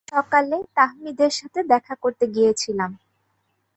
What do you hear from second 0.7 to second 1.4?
তাহমিদের